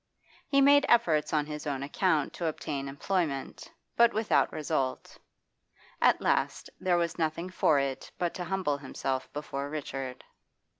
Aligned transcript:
He 0.47 0.61
made 0.61 0.87
efforts 0.89 1.31
on 1.31 1.45
his 1.45 1.67
own 1.67 1.83
account 1.83 2.33
to 2.33 2.47
obtain 2.47 2.87
employment, 2.87 3.71
but 3.95 4.13
without 4.15 4.51
result. 4.51 5.15
At 6.01 6.19
last 6.19 6.71
there 6.79 6.97
was 6.97 7.19
nothing 7.19 7.51
for 7.51 7.77
it 7.77 8.11
but 8.17 8.33
to 8.33 8.45
humble 8.45 8.79
himself 8.79 9.31
before 9.31 9.69
Richard. 9.69 10.23